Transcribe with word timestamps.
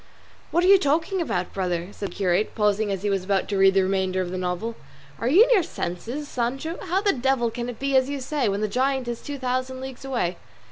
"What 0.49 0.63
are 0.63 0.67
you 0.67 0.79
talking 0.79 1.21
about, 1.21 1.53
brother?" 1.53 1.89
said 1.91 2.09
the 2.09 2.15
curate, 2.15 2.55
pausing 2.55 2.91
as 2.91 3.03
he 3.03 3.09
was 3.11 3.23
about 3.23 3.47
to 3.49 3.55
read 3.59 3.75
the 3.75 3.83
remainder 3.83 4.19
of 4.19 4.31
the 4.31 4.37
novel. 4.39 4.73
"Are 5.19 5.27
you 5.27 5.43
in 5.43 5.51
your 5.51 5.61
senses, 5.61 6.27
Sancho? 6.27 6.79
How 6.81 7.01
the 7.03 7.13
devil 7.13 7.51
can 7.51 7.69
it 7.69 7.77
be 7.77 7.95
as 7.95 8.09
you 8.09 8.19
say, 8.19 8.49
when 8.49 8.61
the 8.61 8.67
giant 8.67 9.07
is 9.07 9.21
two 9.21 9.37
thousand 9.37 9.79
leagues 9.79 10.03
away?" 10.03 10.37